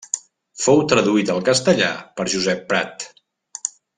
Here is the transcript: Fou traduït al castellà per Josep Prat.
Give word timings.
Fou 0.61 0.79
traduït 0.93 1.33
al 1.33 1.43
castellà 1.51 1.91
per 2.21 2.27
Josep 2.35 2.67
Prat. 2.73 3.07